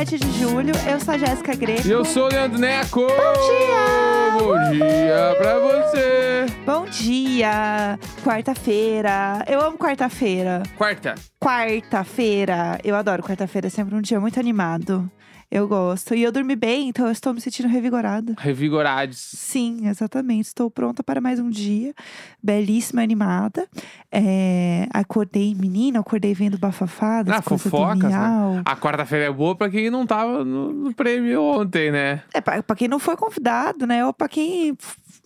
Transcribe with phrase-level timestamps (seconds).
[0.00, 0.72] Hoje é quarta-feira, 27 de julho.
[0.88, 1.86] Eu sou a Jéssica Greco.
[1.86, 3.00] E eu sou o Leandro Neco.
[3.00, 4.38] Bom dia!
[4.38, 6.46] Bom dia pra você!
[6.64, 7.98] Bom dia!
[8.24, 9.44] Quarta-feira.
[9.46, 10.62] Eu amo quarta-feira.
[10.76, 11.14] Quarta.
[11.38, 12.78] Quarta-feira.
[12.82, 15.10] Eu adoro quarta-feira, é sempre um dia muito animado.
[15.50, 16.14] Eu gosto.
[16.14, 18.36] E eu dormi bem, então eu estou me sentindo revigorada.
[18.38, 19.18] Revigorades.
[19.18, 20.46] Sim, exatamente.
[20.46, 21.92] Estou pronta para mais um dia.
[22.40, 23.66] Belíssima, animada.
[24.12, 27.34] É, acordei, menina, acordei vendo bafafadas.
[27.34, 28.62] Ah, fofocas, né?
[28.64, 32.22] A quarta-feira é boa pra quem não tava no, no prêmio ontem, né?
[32.32, 34.06] É, pra quem não foi convidado, né?
[34.06, 34.78] Ou pra quem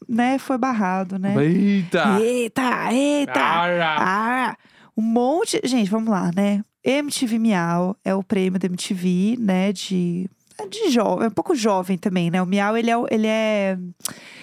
[0.09, 1.35] né, foi barrado, né?
[1.37, 2.19] Eita!
[2.19, 3.41] Eita, eita!
[3.41, 4.57] Ara.
[4.97, 5.61] Um monte.
[5.65, 6.63] Gente, vamos lá, né?
[6.85, 9.73] MTV Miau é o prêmio da MTV, né?
[9.73, 10.29] De.
[10.59, 12.43] é De jovem, é um pouco jovem também, né?
[12.43, 12.95] O Miau, ele é.
[13.11, 13.79] Ele, é,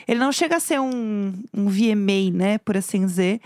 [0.08, 2.58] ele não chega a ser um, um VMA, né?
[2.58, 3.40] Por assim dizer.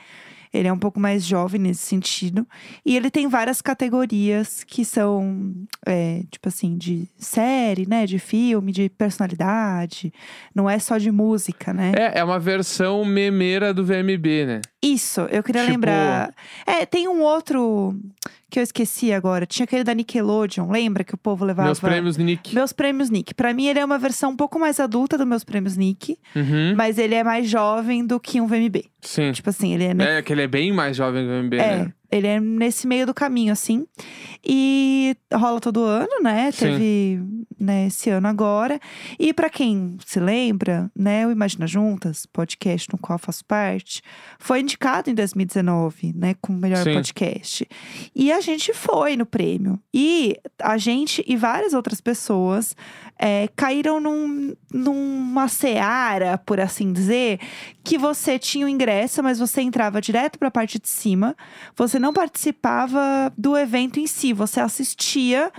[0.53, 2.47] Ele é um pouco mais jovem nesse sentido.
[2.86, 5.53] E ele tem várias categorias que são,
[5.86, 8.06] é, tipo assim, de série, né?
[8.06, 10.14] De filme, de personalidade.
[10.56, 11.91] Não é só de música, né?
[11.97, 14.62] É, é uma versão memeira do VMB, né?
[14.81, 16.34] Isso, eu queria Tipo- lembrar.
[16.66, 17.94] É, tem um outro
[18.56, 19.45] que eu esqueci agora.
[19.45, 21.67] Tinha aquele da Nickelodeon, lembra que o povo levava.
[21.67, 22.56] Meus prêmios Nick.
[22.56, 23.34] Meus prêmios Nick.
[23.34, 26.73] Pra mim, ele é uma versão um pouco mais adulta do meus prêmios Nick, Uhum.
[26.75, 28.86] mas ele é mais jovem do que um VMB.
[29.02, 29.31] Sim.
[29.34, 30.17] Tipo assim, ele é.
[30.17, 31.94] É, que ele é bem mais jovem que o VMB, é, né?
[32.17, 33.85] Ele é nesse meio do caminho, assim.
[34.44, 36.52] E rola todo ano, né?
[36.52, 36.66] Sim.
[36.66, 37.22] Teve
[37.59, 38.80] né, esse ano agora.
[39.19, 41.25] E pra quem se lembra, né?
[41.25, 44.02] O Imagina Juntas, podcast no qual eu faço parte,
[44.39, 46.35] foi indicado em 2019, né?
[46.41, 46.94] Como melhor Sim.
[46.94, 47.67] podcast.
[48.16, 49.79] E a gente foi no prêmio.
[49.94, 52.75] E a gente e várias outras pessoas
[53.17, 57.39] é, caíram num, numa seara, por assim dizer,
[57.83, 61.35] que você tinha o ingresso, mas você entrava direto pra parte de cima.
[61.75, 65.51] Você não participava do evento em si, você assistia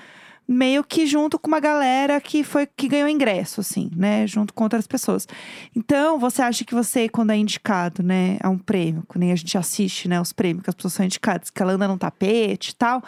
[0.48, 4.26] meio que junto com uma galera que foi que ganhou ingresso, assim, né?
[4.26, 5.26] Junto com outras pessoas.
[5.74, 9.58] Então, você acha que você, quando é indicado, né, a um prêmio, quando a gente
[9.58, 12.74] assiste, né, os prêmios que as pessoas são indicadas, que ela anda num tapete e
[12.76, 13.02] tal,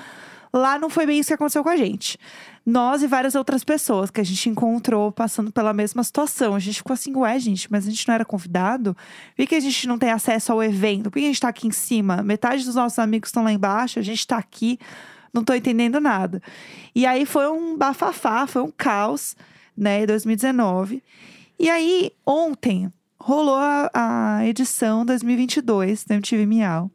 [0.52, 2.18] lá não foi bem isso que aconteceu com a gente.
[2.64, 6.54] Nós e várias outras pessoas que a gente encontrou passando pela mesma situação.
[6.54, 8.96] A gente ficou assim, ué, gente, mas a gente não era convidado?
[9.36, 11.10] Por que a gente não tem acesso ao evento?
[11.10, 12.22] Por que a gente tá aqui em cima?
[12.22, 14.78] Metade dos nossos amigos estão lá embaixo, a gente tá aqui,
[15.32, 16.42] não tô entendendo nada.
[16.94, 19.34] E aí foi um bafafá, foi um caos,
[19.76, 21.02] né, em 2019.
[21.58, 26.90] E aí, ontem, rolou a, a edição 2022 da MTV Miau.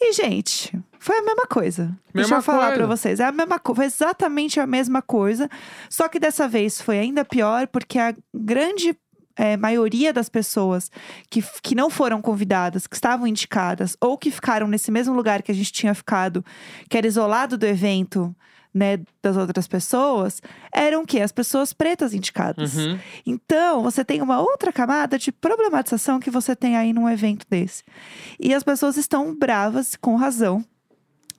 [0.00, 1.84] E, gente, foi a mesma coisa.
[2.14, 3.20] Deixa Mesma eu falar pra vocês.
[3.20, 3.76] É a mesma coisa.
[3.76, 5.50] Foi exatamente a mesma coisa.
[5.90, 8.96] Só que dessa vez foi ainda pior, porque a grande
[9.36, 10.90] eh, maioria das pessoas
[11.28, 15.52] que, que não foram convidadas, que estavam indicadas, ou que ficaram nesse mesmo lugar que
[15.52, 16.42] a gente tinha ficado,
[16.88, 18.34] que era isolado do evento,
[18.72, 20.40] né, das outras pessoas,
[20.72, 21.20] eram o quê?
[21.20, 22.78] As pessoas pretas indicadas.
[22.78, 22.98] Uhum.
[23.26, 27.84] Então, você tem uma outra camada de problematização que você tem aí num evento desse.
[28.40, 30.64] E as pessoas estão bravas, com razão.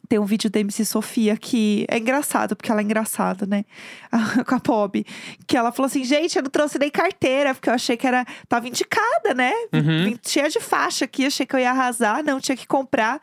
[0.07, 3.65] Tem um vídeo da MC Sofia que é engraçado, porque ela é engraçada, né?
[4.45, 5.05] Com a Pob.
[5.47, 8.25] Que ela falou assim: gente, eu não trouxe nem carteira, porque eu achei que era.
[8.47, 9.51] Tava indicada, né?
[9.73, 10.15] Uhum.
[10.25, 13.19] Cheia de faixa aqui, achei que eu ia arrasar, não, tinha que comprar.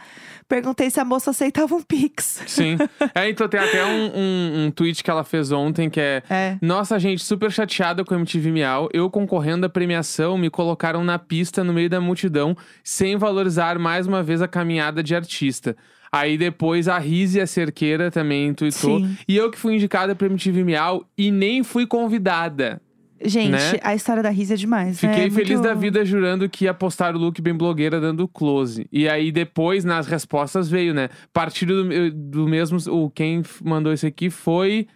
[0.48, 2.42] Perguntei se a moça aceitava um Pix.
[2.46, 2.76] Sim.
[3.14, 6.22] É, então tem até um, um, um tweet que ela fez ontem que é.
[6.30, 6.56] É.
[6.62, 8.88] Nossa, gente, super chateada com a MTV Miau.
[8.92, 14.06] Eu concorrendo à premiação, me colocaram na pista no meio da multidão, sem valorizar mais
[14.06, 15.76] uma vez a caminhada de artista.
[16.14, 19.00] Aí depois a Rizzi, a cerqueira, também tweetou.
[19.00, 19.16] Sim.
[19.26, 22.80] E eu que fui indicada pra MTV Miau e nem fui convidada.
[23.24, 23.78] Gente, Né?
[23.82, 25.00] a história da Risa é demais.
[25.00, 25.08] né?
[25.12, 28.26] Fiquei É feliz muito- da vida jurando que ia postar o look bem blogueira dando
[28.26, 28.84] close.
[28.92, 31.08] E aí depois, nas respostas, veio, né?
[31.32, 32.78] Partido do, do mesmo.
[32.92, 34.88] O, quem mandou isso aqui foi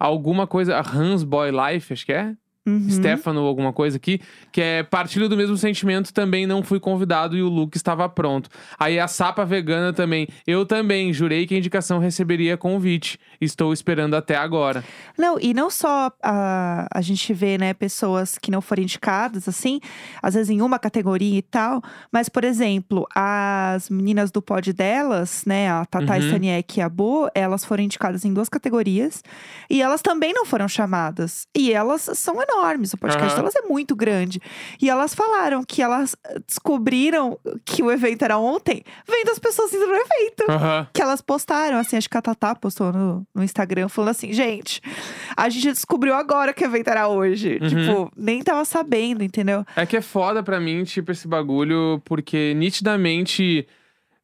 [0.00, 0.80] alguma coisa.
[0.80, 2.34] Hans Boy Life, acho que é?
[2.66, 2.90] Uhum.
[2.90, 4.20] Stefano alguma coisa aqui,
[4.50, 8.50] que é partilho do mesmo sentimento, também não fui convidado e o look estava pronto.
[8.78, 13.18] Aí a Sapa Vegana também, eu também jurei que a indicação receberia convite.
[13.40, 14.82] Estou esperando até agora.
[15.16, 19.80] Não, e não só a, a gente vê, né, pessoas que não foram indicadas, assim,
[20.22, 21.80] às vezes em uma categoria e tal,
[22.10, 26.20] mas, por exemplo, as meninas do pod delas, né, a Tata Uhum.
[26.20, 29.22] Staniek e a Bo, elas foram indicadas em duas categorias
[29.70, 31.46] e elas também não foram chamadas.
[31.54, 33.36] E elas são enormes, o podcast Aham.
[33.36, 34.40] delas é muito grande.
[34.80, 36.16] E elas falaram que elas
[36.46, 40.88] descobriram que o evento era ontem, vendo as pessoas indo no evento Aham.
[40.92, 44.80] que elas postaram, assim, acho que a Tatá postou no, no Instagram, falando assim, gente,
[45.36, 47.58] a gente descobriu agora que o evento era hoje.
[47.60, 47.68] Uhum.
[47.68, 49.64] Tipo, nem tava sabendo, entendeu?
[49.74, 53.66] É que é foda pra mim, tipo, esse bagulho, porque nitidamente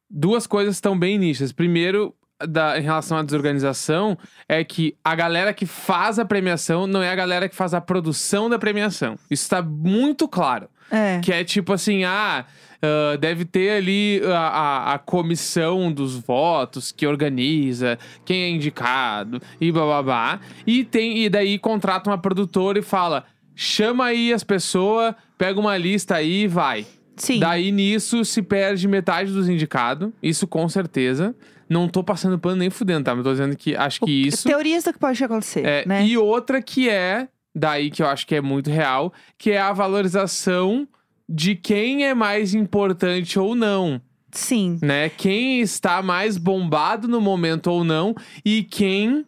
[0.09, 1.51] duas coisas estão bem nítidas.
[1.51, 2.13] Primeiro,
[2.47, 7.09] da, em relação à desorganização é que a galera que faz a premiação não é
[7.09, 9.17] a galera que faz a produção da premiação.
[9.29, 10.67] Isso tá muito claro.
[10.91, 11.19] É.
[11.21, 12.45] Que é tipo assim, ah,
[12.83, 19.41] ah, deve ter ali a, a, a comissão dos votos que organiza quem é indicado
[19.59, 20.41] e bababá.
[20.67, 23.23] E tem e daí contrata uma produtora e fala:
[23.55, 26.85] chama aí as pessoas, pega uma lista aí e vai.
[27.15, 27.39] Sim.
[27.39, 31.33] Daí nisso se perde metade dos indicados, isso com certeza.
[31.73, 33.15] Não tô passando pano nem fudendo, tá?
[33.15, 34.47] Mas tô dizendo que acho que isso.
[34.47, 36.05] Teorias do que pode acontecer, É, né?
[36.05, 39.73] E outra que é, daí que eu acho que é muito real, que é a
[39.73, 40.87] valorização
[41.27, 43.99] de quem é mais importante ou não,
[44.31, 44.77] Sim.
[44.81, 45.09] né?
[45.09, 48.13] Quem está mais bombado no momento ou não
[48.45, 49.25] e quem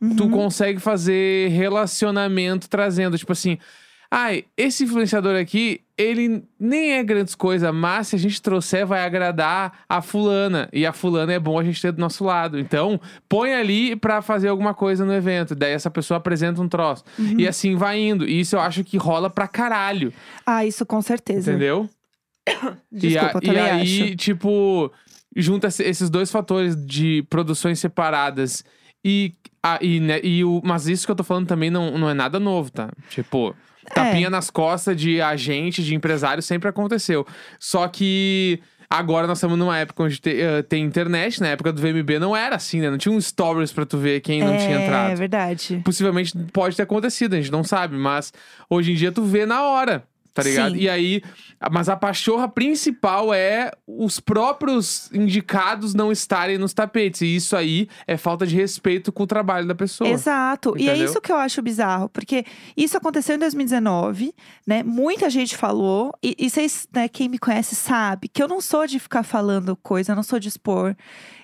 [0.00, 0.14] Uhum.
[0.14, 3.58] tu consegue fazer relacionamento trazendo, tipo assim,
[4.08, 9.04] ai, esse influenciador aqui, ele nem é grandes coisas, mas se a gente trouxer vai
[9.04, 12.58] agradar a fulana e a fulana é bom a gente ter do nosso lado.
[12.58, 17.02] Então, põe ali pra fazer alguma coisa no evento, daí essa pessoa apresenta um troço.
[17.18, 17.40] Uhum.
[17.40, 18.24] E assim vai indo.
[18.26, 20.12] E isso eu acho que rola pra caralho,
[20.46, 21.50] Ah, isso com certeza.
[21.50, 21.90] entendeu?
[22.90, 24.16] Desculpa, e, a- e aí, acho.
[24.16, 24.90] tipo,
[25.36, 28.64] junta esse- esses dois fatores de produções separadas
[29.08, 30.60] e, a, e, né, e o.
[30.64, 32.90] Mas isso que eu tô falando também não, não é nada novo, tá?
[33.08, 33.54] Tipo,
[33.94, 37.26] tapinha nas costas de agente, de empresário, sempre aconteceu.
[37.58, 38.60] Só que.
[38.90, 42.34] Agora nós estamos numa época onde te- eh, tem internet, na época do VMB não
[42.34, 42.88] era assim, né?
[42.88, 45.16] Não tinha um stories pra tu ver quem não tinha É entrado.
[45.18, 45.82] verdade.
[45.84, 48.32] Possivelmente pode ter acontecido, a gente não sabe, mas
[48.70, 50.04] hoje em dia tu vê na hora,
[50.42, 50.74] tá ligado?
[50.74, 50.80] Sim.
[50.80, 51.22] E aí,
[51.72, 57.22] mas a pachorra principal é os próprios indicados não estarem nos tapetes.
[57.22, 60.08] E isso aí é falta de respeito com o trabalho da pessoa.
[60.08, 60.74] Exato.
[60.76, 61.04] E é Entendeu?
[61.06, 62.44] isso que eu acho bizarro, porque
[62.76, 64.32] isso aconteceu em 2019,
[64.66, 64.82] né?
[64.84, 68.86] Muita gente falou, e, e vocês, né, quem me conhece sabe que eu não sou
[68.86, 70.94] de ficar falando coisa, eu não sou de expor.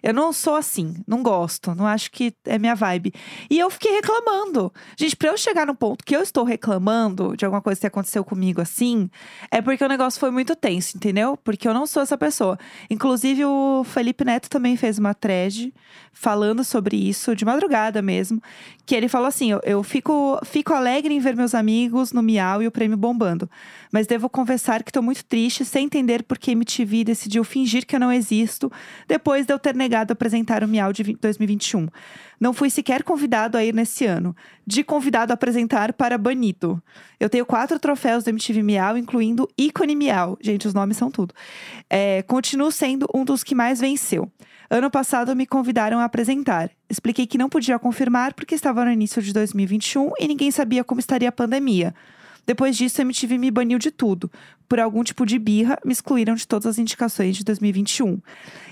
[0.05, 3.11] Eu não sou assim, não gosto, não acho que é minha vibe.
[3.49, 4.71] E eu fiquei reclamando.
[4.99, 8.23] Gente, pra eu chegar no ponto que eu estou reclamando de alguma coisa que aconteceu
[8.23, 8.84] comigo assim,
[9.51, 11.37] é porque o negócio foi muito tenso, entendeu?
[11.37, 12.59] Porque eu não sou essa pessoa.
[12.91, 15.73] Inclusive, o Felipe Neto também fez uma thread
[16.13, 18.43] falando sobre isso, de madrugada mesmo.
[18.87, 22.63] Que ele falou assim: eu, eu fico, fico alegre em ver meus amigos no Miau
[22.63, 23.49] e o prêmio bombando.
[23.95, 27.95] Mas devo confessar que tô muito triste sem entender por que MTV decidiu fingir que
[27.95, 28.69] eu não existo
[29.07, 31.87] depois de eu ter negado apresentar o Miau de vi- 2021.
[32.41, 34.35] Não fui sequer convidado a ir nesse ano.
[34.67, 36.83] De convidado a apresentar para banido.
[37.21, 40.37] Eu tenho quatro troféus do MTV Miau, incluindo ícone Miau.
[40.43, 41.33] Gente, os nomes são tudo.
[41.89, 44.29] É, continuo sendo um dos que mais venceu.
[44.69, 46.69] Ano passado me convidaram a apresentar.
[46.91, 50.99] Expliquei que não podia confirmar porque estava no início de 2021 e ninguém sabia como
[50.99, 51.95] estaria a pandemia.
[52.47, 54.31] Depois disso, a MTV me baniu de tudo.
[54.69, 58.21] Por algum tipo de birra, me excluíram de todas as indicações de 2021.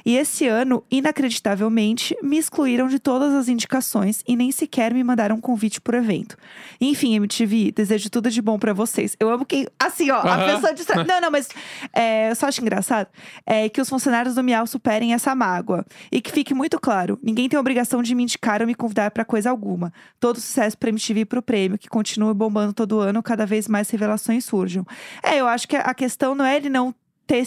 [0.04, 5.36] E esse ano, inacreditavelmente, me excluíram de todas as indicações e nem sequer me mandaram
[5.36, 6.36] um convite pro evento.
[6.80, 9.16] Enfim, MTV, desejo tudo de bom pra vocês.
[9.20, 10.92] Eu amo que, assim, ó, a pessoa disse.
[11.02, 11.48] Não, não, mas
[11.92, 13.08] é, eu só acho engraçado
[13.46, 15.84] é, que os funcionários do Miau superem essa mágoa.
[16.10, 19.24] E que fique muito claro: ninguém tem obrigação de me indicar ou me convidar pra
[19.24, 19.92] coisa alguma.
[20.20, 23.88] Todo sucesso pra MTV e pro prêmio, que continua bombando todo ano, cada vez mais
[23.90, 24.84] revelações surjam.
[25.22, 26.94] É, eu acho que a questão não é ele não
[27.26, 27.46] ter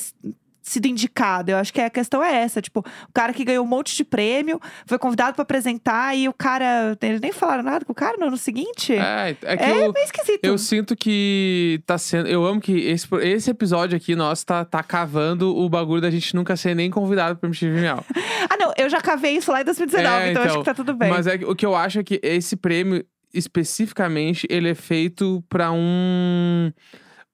[0.61, 1.51] sido indicado.
[1.51, 4.03] Eu acho que a questão é essa, tipo, o cara que ganhou um monte de
[4.03, 8.17] prêmio, foi convidado pra apresentar e o cara, eles nem falaram nada com o cara
[8.17, 8.93] no ano seguinte.
[8.93, 10.43] É, é que É eu, meio esquisito.
[10.43, 12.27] eu sinto que tá sendo.
[12.27, 16.35] Eu amo que esse, esse episódio aqui, nosso, tá, tá cavando o bagulho da gente
[16.35, 18.03] nunca ser nem convidado pro MTV Miau.
[18.49, 20.73] Ah, não, eu já cavei isso lá em 2019, É, então, acho então, que tá
[20.73, 21.09] tudo bem.
[21.09, 25.71] Mas é o que eu acho é que esse prêmio, especificamente, ele é feito pra
[25.71, 26.71] um.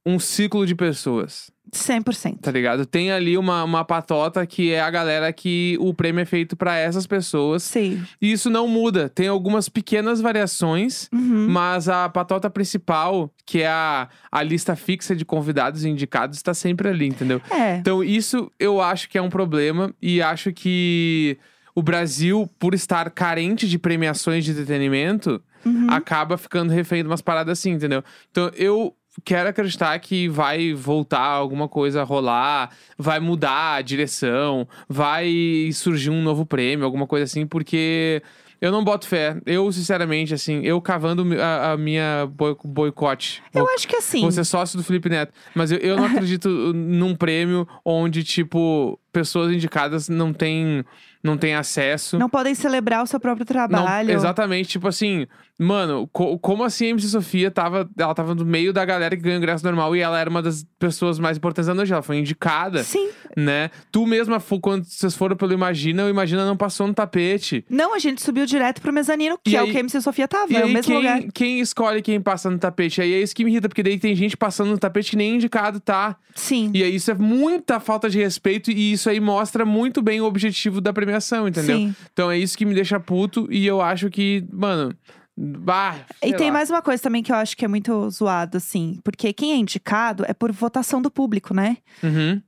[0.06, 2.40] Um ciclo de pessoas, 100%.
[2.42, 2.86] tá ligado?
[2.88, 6.76] Tem ali uma, uma patota que é a galera que o prêmio é feito pra
[6.76, 7.62] essas pessoas.
[7.64, 8.04] Sim.
[8.20, 9.08] E isso não muda.
[9.10, 11.48] Tem algumas pequenas variações, Uhum.
[11.50, 16.90] mas a patota principal, que é a, a lista fixa de convidados indicados, está sempre
[16.90, 17.40] ali, entendeu?
[17.52, 17.76] É.
[17.78, 21.38] Então, isso eu acho que é um problema e acho que
[21.76, 25.86] o Brasil, por estar carente de premiações de entretenimento, Uhum.
[25.92, 28.04] acaba ficando refém de umas paradas assim, entendeu?
[28.32, 34.68] Então, eu quero acreditar que vai voltar alguma coisa a rolar, vai mudar a direção,
[34.88, 38.22] vai surgir um novo prêmio, alguma coisa assim, porque
[38.62, 39.38] eu não boto fé.
[39.46, 43.42] Eu, sinceramente, assim, eu cavando a, a minha boi- boicote.
[43.54, 44.22] Eu acho que assim.
[44.22, 45.34] Vou ser sócio do Felipe Neto.
[45.56, 50.86] Mas eu, eu não acredito num prêmio onde, tipo, pessoas indicadas não têm
[51.24, 52.18] não têm acesso.
[52.18, 54.12] Não podem celebrar o seu próprio Não- trabalho.
[54.12, 55.28] exatamente, tipo assim,
[55.60, 59.22] mano, co- como assim a MC Sofia tava, ela tava no meio da galera que
[59.22, 62.18] ganha ingresso normal e ela era uma das pessoas mais importantes da noite, ela foi
[62.18, 63.10] indicada, Sim.
[63.38, 63.70] né?
[63.92, 67.64] Tu mesma, quando vocês foram pelo Imagina, o Imagina não passou no tapete.
[67.70, 70.02] Não, a gente subiu direto pro mezanino, que E é aí- o que a MC
[70.02, 71.22] Sofia tava, é o mesmo quem, lugar.
[71.34, 73.00] quem escolhe quem passa no tapete?
[73.02, 75.36] Aí é isso que me irrita, porque daí tem gente passando no tapete que nem
[75.36, 76.16] indicado tá.
[76.34, 76.72] Sim.
[76.74, 80.26] E aí isso é muita falta de respeito e isso aí mostra muito bem o
[80.26, 81.78] objetivo da premiação, entendeu?
[81.78, 81.96] Sim.
[82.14, 84.96] Então é isso que me deixa puto e eu acho que, mano.
[85.38, 86.54] Bah, E tem lá.
[86.54, 89.00] mais uma coisa também que eu acho que é muito zoado, assim.
[89.04, 91.78] Porque quem é indicado é por votação do público, né?
[92.04, 92.42] Uhum.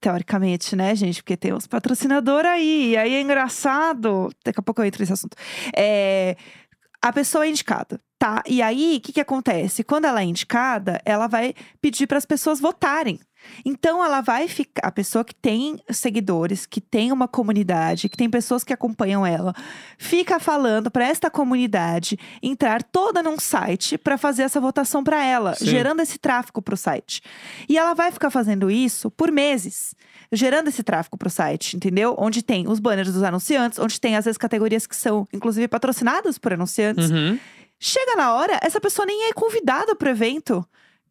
[0.00, 1.22] Teoricamente, né, gente?
[1.22, 2.90] Porque tem os patrocinadores aí.
[2.90, 4.30] E aí é engraçado.
[4.44, 5.36] Daqui a pouco eu entro nesse assunto.
[5.76, 6.36] É,
[7.02, 8.42] a pessoa é indicada, tá?
[8.46, 9.82] E aí, o que, que acontece?
[9.82, 13.18] Quando ela é indicada, ela vai pedir para as pessoas votarem.
[13.64, 14.86] Então, ela vai ficar.
[14.86, 19.54] A pessoa que tem seguidores, que tem uma comunidade, que tem pessoas que acompanham ela,
[19.98, 25.54] fica falando para esta comunidade entrar toda num site para fazer essa votação para ela,
[25.54, 25.66] Sim.
[25.66, 27.22] gerando esse tráfego para o site.
[27.68, 29.94] E ela vai ficar fazendo isso por meses,
[30.30, 32.14] gerando esse tráfego para o site, entendeu?
[32.18, 36.38] Onde tem os banners dos anunciantes, onde tem às vezes categorias que são, inclusive, patrocinadas
[36.38, 37.10] por anunciantes.
[37.10, 37.38] Uhum.
[37.78, 40.64] Chega na hora, essa pessoa nem é convidada pro evento.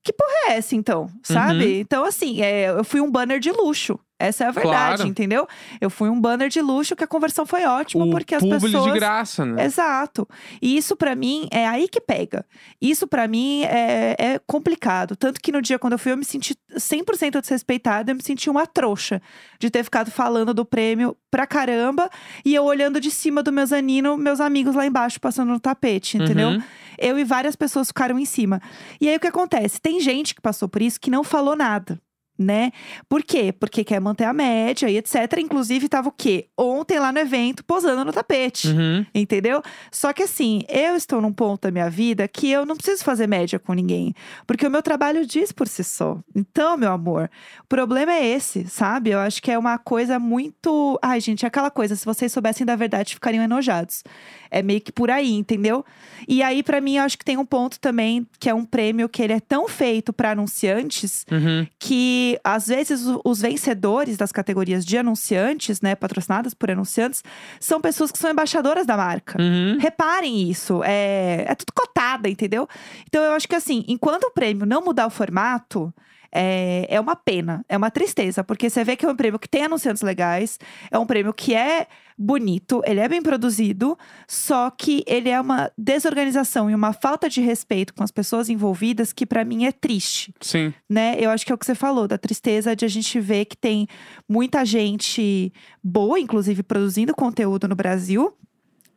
[0.03, 1.09] Que porra é essa, então?
[1.23, 1.63] Sabe?
[1.65, 1.71] Uhum.
[1.79, 3.99] Então, assim, é, eu fui um banner de luxo.
[4.17, 5.07] Essa é a verdade, Claro.
[5.09, 5.47] entendeu?
[5.79, 8.83] Eu fui um banner de luxo que a conversão foi ótima, O porque as pessoas.
[8.83, 9.65] de graça, né?
[9.65, 10.27] Exato.
[10.61, 12.45] E isso pra mim é aí que pega.
[12.79, 15.15] Isso pra mim é, é complicado.
[15.15, 18.11] Tanto que no dia quando eu fui, eu me senti 100% desrespeitada.
[18.11, 19.19] Eu me senti uma trouxa
[19.59, 22.07] de ter ficado falando do prêmio pra caramba.
[22.45, 26.17] E eu olhando de cima do meu zanino, meus amigos lá embaixo passando no tapete,
[26.17, 26.49] entendeu?
[26.49, 26.63] Uhum.
[27.01, 28.61] Eu e várias pessoas ficaram em cima.
[28.99, 29.81] E aí o que acontece?
[29.81, 31.99] Tem gente que passou por isso que não falou nada.
[32.41, 32.71] Né?
[33.07, 33.51] Por quê?
[33.51, 35.37] Porque quer manter a média e etc.
[35.37, 36.47] Inclusive, tava o quê?
[36.57, 38.67] Ontem lá no evento, posando no tapete.
[38.69, 39.05] Uhum.
[39.13, 39.61] Entendeu?
[39.91, 43.27] Só que assim, eu estou num ponto da minha vida que eu não preciso fazer
[43.27, 44.15] média com ninguém.
[44.47, 46.17] Porque o meu trabalho diz por si só.
[46.35, 47.29] Então, meu amor,
[47.63, 49.11] o problema é esse, sabe?
[49.11, 50.97] Eu acho que é uma coisa muito.
[51.01, 54.03] Ai, gente, é aquela coisa, se vocês soubessem da verdade, ficariam enojados.
[54.49, 55.85] É meio que por aí, entendeu?
[56.27, 59.07] E aí, pra mim, eu acho que tem um ponto também, que é um prêmio
[59.07, 61.67] que ele é tão feito pra anunciantes Uhum.
[61.79, 67.23] que às vezes os vencedores das categorias de anunciantes, né, patrocinadas por anunciantes,
[67.59, 69.41] são pessoas que são embaixadoras da marca.
[69.41, 69.77] Uhum.
[69.79, 72.67] Reparem isso, é, é tudo cotada, entendeu?
[73.07, 75.93] Então eu acho que assim, enquanto o prêmio não mudar o formato,
[76.31, 79.49] é, é uma pena, é uma tristeza, porque você vê que é um prêmio que
[79.49, 80.57] tem anunciantes legais,
[80.89, 83.97] é um prêmio que é bonito, ele é bem produzido,
[84.27, 89.11] só que ele é uma desorganização e uma falta de respeito com as pessoas envolvidas
[89.11, 90.73] que pra mim é triste Sim.
[90.89, 91.15] né?
[91.19, 93.57] Eu acho que é o que você falou, da tristeza de a gente ver que
[93.57, 93.87] tem
[94.29, 95.51] muita gente
[95.83, 98.35] boa, inclusive produzindo conteúdo no Brasil,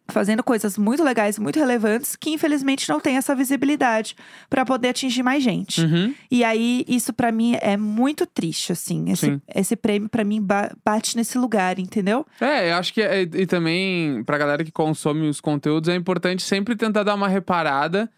[0.09, 4.15] fazendo coisas muito legais, muito relevantes, que infelizmente não tem essa visibilidade
[4.51, 5.81] para poder atingir mais gente.
[5.81, 6.15] Uhum.
[6.31, 9.11] E aí isso pra mim é muito triste, assim.
[9.11, 9.41] Esse, Sim.
[9.55, 12.27] esse prêmio pra mim ba- bate nesse lugar, entendeu?
[12.41, 13.01] É, eu acho que.
[13.01, 17.29] é- e também, pra galera que consome os conteúdos, é importante sempre tentar dar uma
[17.29, 18.11] reparada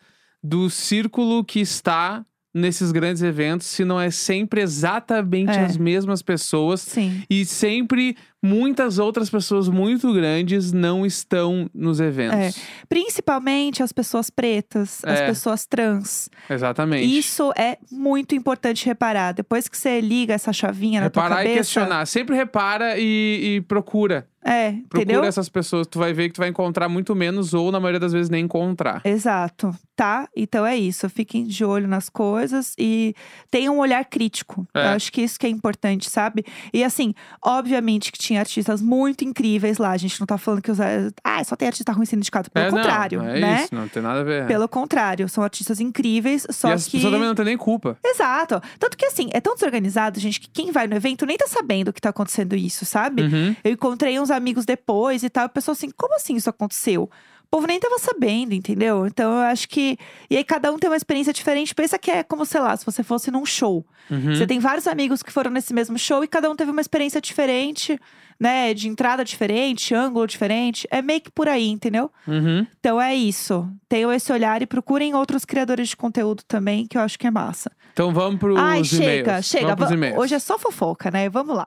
[0.43, 2.25] do círculo que está
[2.55, 5.64] nesses grandes eventos, se não é sempre exatamente É.
[5.64, 6.81] as mesmas pessoas.
[6.81, 7.23] Sim.
[7.28, 12.57] E sempre muitas outras pessoas muito grandes não estão nos eventos.
[12.88, 15.26] Principalmente as pessoas pretas, as É.
[15.26, 16.28] pessoas trans.
[16.49, 17.19] Exatamente.
[17.19, 19.33] Isso é muito importante reparar.
[19.33, 21.55] Depois que você liga essa chavinha na tua Reparar cabeça.
[21.55, 22.07] e questionar.
[22.07, 24.26] Sempre repara e, e procura.
[24.49, 25.25] É, Procura entendeu?
[25.25, 25.88] essas pessoas.
[25.88, 28.45] Tu vai ver que tu vai encontrar muito menos, ou na maioria das vezes nem
[28.45, 29.00] encontrar.
[29.05, 30.28] Exato, tá?
[30.37, 31.09] Então é isso.
[31.11, 33.12] Fiquem de olho nas coisas e
[33.50, 34.64] tenham um olhar crítico.
[34.73, 34.85] É.
[34.85, 36.45] Eu acho que isso que é importante, sabe?
[36.73, 37.12] E assim,
[37.45, 39.90] obviamente que tinha artistas muito incríveis lá.
[39.90, 40.78] A gente não tá falando que os.
[41.23, 42.50] Ah, só tem artista ruim sendo indicado.
[42.50, 43.62] Pelo é, contrário, não, é né?
[43.64, 44.47] isso, não tem nada a ver.
[44.47, 46.92] Pelo contrário, são artistas incríveis, só e as que.
[46.92, 47.99] pessoas também não têm nem culpa.
[48.04, 48.61] Exato.
[48.78, 51.92] Tanto que assim, é tão desorganizado, gente, que quem vai no evento nem tá sabendo
[51.92, 53.23] que tá acontecendo isso, sabe?
[53.23, 53.56] Uhum.
[53.62, 57.11] Eu encontrei uns amigos depois e tal, e a pessoa assim, como assim isso aconteceu?
[57.56, 59.06] O povo nem tava sabendo, entendeu?
[59.06, 59.96] Então eu acho que.
[60.28, 61.75] E aí cada um tem uma experiência diferente.
[61.75, 63.82] Pensa que é como, sei lá, se você fosse num show.
[64.10, 64.34] Uhum.
[64.36, 67.18] Você tem vários amigos que foram nesse mesmo show e cada um teve uma experiência
[67.18, 67.98] diferente,
[68.38, 68.75] né?
[68.75, 70.86] De entrada diferente, ângulo diferente.
[70.90, 72.10] É meio que por aí, entendeu?
[72.28, 72.66] Uhum.
[72.78, 73.66] Então é isso.
[73.88, 77.30] Tenham esse olhar e procurem outros criadores de conteúdo também, que eu acho que é
[77.30, 77.70] massa.
[77.94, 78.88] Então vamos pros Ai, e-mails.
[78.88, 79.62] chega, chega.
[79.64, 80.18] Vamos pros Va- e-mails.
[80.18, 81.30] Hoje é só fofoca, né?
[81.30, 81.66] Vamos lá.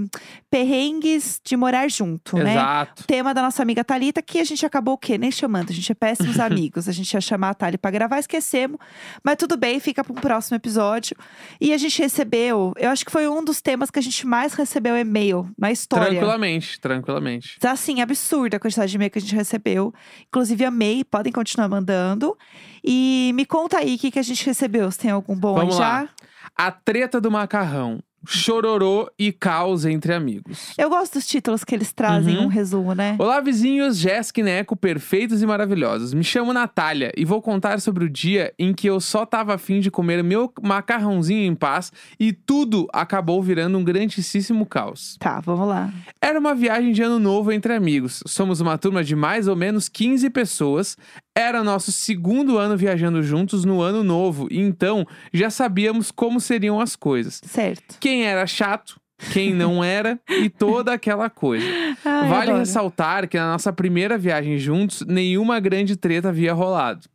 [0.50, 2.54] perrengues de morar junto, né?
[2.54, 3.04] Exato.
[3.06, 5.18] tema da nossa amiga Thalita, que a gente acabou o quê?
[5.18, 5.70] Nem chamando.
[5.70, 6.88] A gente é péssimos amigos.
[6.88, 8.80] A gente ia chamar a Thali pra gravar, esquecemos.
[9.24, 11.16] Mas tudo bem, fica para um próximo episódio.
[11.60, 14.54] E a gente recebeu, eu acho que foi um dos temas que a gente mais
[14.54, 15.85] recebeu e-mail na história.
[15.88, 17.60] Tranquilamente, tranquilamente.
[17.60, 19.94] Tá assim, absurda a quantidade de e-mail que a gente recebeu.
[20.28, 22.38] Inclusive, amei, podem continuar mandando.
[22.84, 24.92] E me conta aí o que, que a gente recebeu.
[24.92, 26.02] Se tem algum bom Vamos aí já?
[26.02, 26.10] lá.
[26.56, 28.02] A treta do macarrão.
[28.28, 30.74] Chororô e caos entre amigos.
[30.78, 32.46] Eu gosto dos títulos que eles trazem, Uhum.
[32.46, 33.16] um resumo, né?
[33.20, 36.14] Olá, vizinhos, Jéssica e Neco, perfeitos e maravilhosos.
[36.14, 39.80] Me chamo Natália e vou contar sobre o dia em que eu só tava afim
[39.80, 45.18] de comer meu macarrãozinho em paz e tudo acabou virando um grandíssimo caos.
[45.20, 45.92] Tá, vamos lá.
[46.22, 48.22] Era uma viagem de ano novo entre amigos.
[48.28, 50.98] Somos uma turma de mais ou menos 15 pessoas.
[51.38, 56.80] Era nosso segundo ano viajando juntos no ano novo, e então já sabíamos como seriam
[56.80, 57.42] as coisas.
[57.44, 57.98] Certo.
[58.00, 58.98] Quem era chato,
[59.34, 61.66] quem não era e toda aquela coisa.
[62.06, 62.60] Ai, vale adoro.
[62.60, 67.08] ressaltar que na nossa primeira viagem juntos, nenhuma grande treta havia rolado.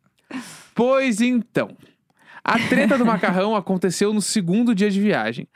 [0.75, 1.75] Pois então.
[2.43, 5.47] A treta do macarrão aconteceu no segundo dia de viagem.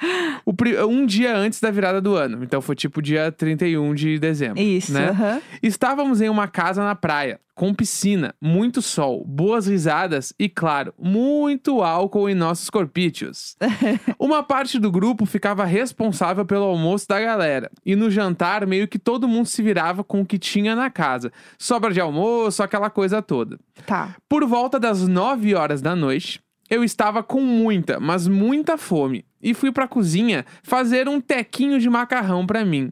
[0.56, 2.44] Pri- um dia antes da virada do ano.
[2.44, 4.62] Então foi tipo dia 31 de dezembro.
[4.62, 5.10] Isso, né?
[5.10, 5.42] aham.
[5.62, 11.82] Estávamos em uma casa na praia, com piscina, muito sol, boas risadas e, claro, muito
[11.82, 13.56] álcool em nossos corpítios.
[14.20, 17.72] Uma parte do grupo ficava responsável pelo almoço da galera.
[17.86, 21.32] E no jantar, meio que todo mundo se virava com o que tinha na casa.
[21.58, 23.58] Sobra de almoço, aquela coisa toda.
[23.86, 24.16] Tá.
[24.30, 29.54] Por volta das 9 horas da noite, eu estava com muita, mas muita fome e
[29.54, 32.92] fui pra cozinha fazer um tequinho de macarrão pra mim.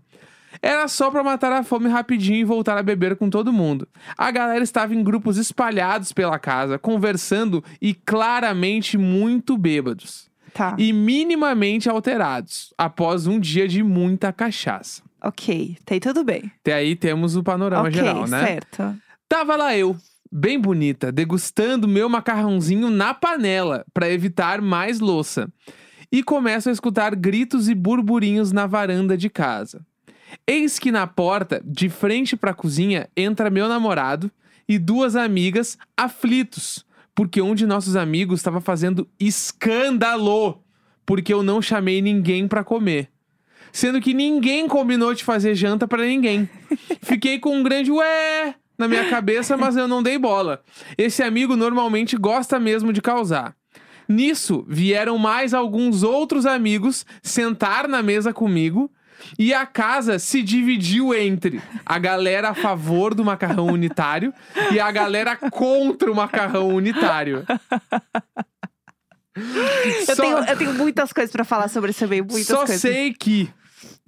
[0.61, 3.87] Era só pra matar a fome rapidinho e voltar a beber com todo mundo.
[4.17, 10.75] A galera estava em grupos espalhados pela casa, conversando e claramente muito bêbados Tá.
[10.77, 15.01] e minimamente alterados após um dia de muita cachaça.
[15.23, 16.51] Ok, tem tudo bem.
[16.61, 18.45] Até aí temos o panorama ok, geral, né?
[18.45, 18.95] certo.
[19.27, 19.97] Tava lá eu,
[20.33, 25.47] bem bonita, degustando meu macarrãozinho na panela para evitar mais louça.
[26.11, 29.85] E começo a escutar gritos e burburinhos na varanda de casa.
[30.47, 34.31] Eis que na porta, de frente para a cozinha, entra meu namorado
[34.67, 40.63] e duas amigas aflitos, porque um de nossos amigos estava fazendo escândalo,
[41.05, 43.09] porque eu não chamei ninguém para comer.
[43.71, 46.49] Sendo que ninguém combinou de fazer janta para ninguém.
[47.01, 50.61] Fiquei com um grande ué na minha cabeça, mas eu não dei bola.
[50.97, 53.55] Esse amigo normalmente gosta mesmo de causar.
[54.09, 58.91] Nisso, vieram mais alguns outros amigos sentar na mesa comigo
[59.39, 64.33] e a casa se dividiu entre a galera a favor do macarrão unitário
[64.73, 67.45] e a galera contra o macarrão unitário.
[69.35, 72.81] Eu, Só- tenho, eu tenho muitas coisas pra falar sobre esse e-mail, muitas Só coisas.
[72.81, 73.49] sei que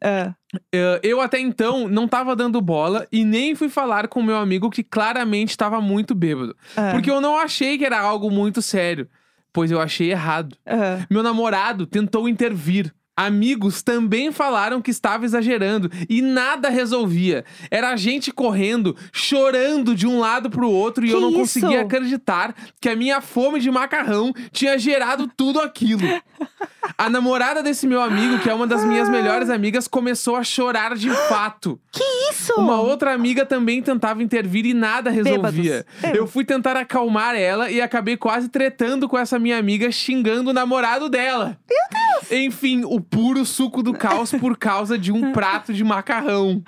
[0.03, 0.35] Ah,
[0.73, 4.69] eh, eu até então não tava dando bola e nem fui falar com meu amigo
[4.69, 6.55] que claramente estava muito bêbado.
[6.75, 9.09] ah, Porque eu não achei que era algo muito sério,
[9.53, 10.57] pois eu achei errado.
[11.09, 12.93] Meu namorado tentou intervir.
[13.17, 17.45] Amigos também falaram que estava exagerando e nada resolvia.
[17.71, 21.37] Era a gente correndo, chorando de um lado pro outro e Que eu não isso?
[21.39, 26.01] conseguia acreditar que a minha fome de macarrão tinha gerado tudo aquilo.
[26.97, 30.95] A namorada desse meu amigo, que é uma das minhas melhores amigas, começou a chorar
[30.95, 31.79] de fato.
[32.29, 32.53] Isso!
[32.57, 35.83] Uma outra amiga também tentava intervir e nada resolvia.
[35.99, 36.17] Bêbados.
[36.17, 40.53] Eu fui tentar acalmar ela e acabei quase tretando com essa minha amiga, xingando o
[40.53, 41.57] namorado dela.
[41.67, 42.14] Meu Deus!
[42.31, 46.63] Enfim, o puro suco do caos por causa de um prato de macarrão.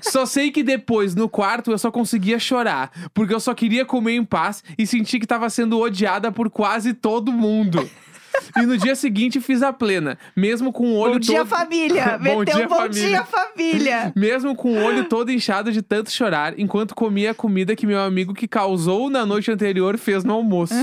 [0.00, 4.14] Só sei que depois, no quarto, eu só conseguia chorar, porque eu só queria comer
[4.14, 7.88] em paz e senti que tava sendo odiada por quase todo mundo.
[8.56, 11.48] E no dia seguinte fiz a plena, mesmo com o olho Bom dia, todo.
[11.48, 12.18] família!
[12.22, 13.08] Bom Meteu dia, bom família.
[13.08, 14.12] dia, família!
[14.16, 18.00] Mesmo com o olho todo inchado de tanto chorar, enquanto comia a comida que meu
[18.00, 20.74] amigo que causou na noite anterior fez no almoço.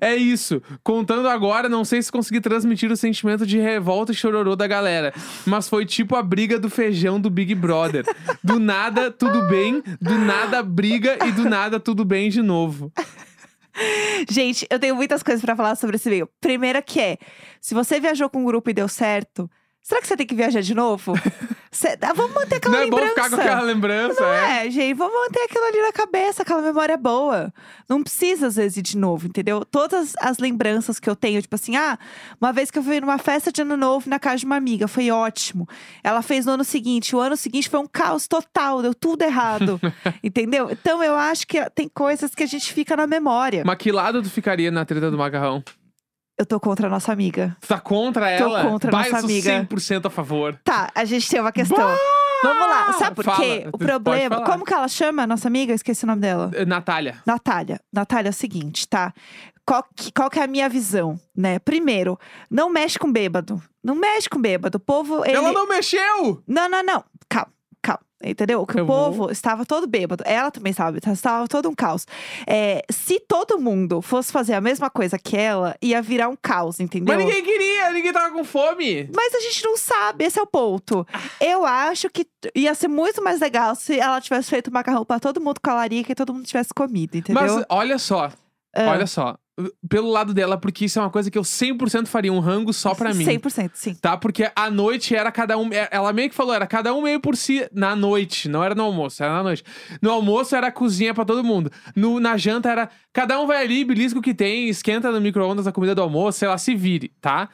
[0.00, 0.62] é isso.
[0.82, 5.12] Contando agora, não sei se consegui transmitir o sentimento de revolta e chororô da galera.
[5.46, 8.04] Mas foi tipo a briga do feijão do Big Brother.
[8.42, 9.82] Do nada, tudo bem.
[10.00, 11.18] Do nada, briga.
[11.26, 12.92] E do nada, tudo bem de novo.
[14.28, 16.28] Gente, eu tenho muitas coisas pra falar sobre esse e-mail.
[16.40, 17.18] Primeira que é,
[17.60, 19.50] se você viajou com um grupo e deu certo,
[19.82, 21.14] será que você tem que viajar de novo?
[21.78, 23.14] Cê- vamos manter aquela Não é bom lembrança.
[23.24, 24.66] ficar com aquela lembrança, Não é.
[24.66, 27.52] é, gente, vamos manter aquilo ali na cabeça, aquela memória boa.
[27.88, 29.64] Não precisa, às vezes, ir de novo, entendeu?
[29.64, 31.96] Todas as lembranças que eu tenho, tipo assim, ah,
[32.40, 34.88] uma vez que eu fui numa festa de ano novo na casa de uma amiga,
[34.88, 35.68] foi ótimo.
[36.02, 39.80] Ela fez no ano seguinte, o ano seguinte foi um caos total, deu tudo errado.
[40.22, 40.68] entendeu?
[40.72, 43.62] Então eu acho que tem coisas que a gente fica na memória.
[43.64, 45.62] Mas que lado tu ficaria na treta do macarrão?
[46.38, 47.56] Eu tô contra a nossa amiga.
[47.60, 48.62] Tu tá contra Tô ela?
[48.62, 49.66] contra Bah, nossa eu sou amiga.
[49.68, 50.58] 100% a favor.
[50.62, 51.76] Tá, a gente tem uma questão.
[52.44, 53.64] Vamos lá, sabe por Fala, quê?
[53.66, 54.36] O pode problema.
[54.36, 54.46] falar.
[54.46, 55.72] Como que ela chama, a nossa amiga?
[55.72, 56.52] Eu Esqueci o nome dela.
[56.54, 57.16] Eh, Natália.
[57.26, 59.12] Natália, Natália, é o seguinte, tá?
[59.66, 61.58] Qual que, qual que é a minha visão, né?
[61.58, 62.16] Primeiro,
[62.48, 63.60] não mexe com bêbado.
[63.82, 64.76] Não mexe com bêbado.
[64.76, 65.36] O povo, ele...
[65.36, 66.40] Ela não mexeu!
[66.46, 67.04] Não, não, não.
[67.28, 67.52] Calma.
[68.22, 68.66] Entendeu?
[68.66, 70.24] Que Eu o vou- povo estava todo bêbado.
[70.26, 71.12] Ela também estava bêbada.
[71.12, 72.04] Estava todo um caos.
[72.46, 76.80] É, se todo mundo fosse fazer a mesma coisa que ela, ia virar um caos,
[76.80, 77.14] entendeu?
[77.14, 79.08] Mas ninguém queria, ninguém tava com fome.
[79.14, 81.06] Mas a gente não sabe, esse é o ponto.
[81.40, 82.26] Eu acho que
[82.56, 85.74] ia ser muito mais legal se ela tivesse feito macarrão pra todo mundo com a
[85.74, 87.40] larica e todo mundo tivesse comido, entendeu?
[87.40, 88.32] Mas olha só,
[88.74, 88.90] Ah.
[88.90, 89.36] olha só.
[89.88, 92.94] Pelo lado dela, porque isso é uma coisa que eu 100% faria um rango só
[92.94, 93.24] pra mim.
[93.24, 93.94] 100%, sim.
[93.94, 94.16] Tá?
[94.16, 95.72] Porque a noite era cada um.
[95.72, 98.48] é- Ela meio que falou, era cada um meio por si na noite.
[98.48, 99.64] Não era no almoço, era na noite.
[100.00, 101.70] No almoço era cozinha pra todo mundo.
[101.96, 102.88] No, na janta era.
[103.12, 106.38] Cada um vai ali, belisca o que tem, esquenta no micro-ondas a comida do almoço,
[106.38, 107.48] sei lá, se vire, tá?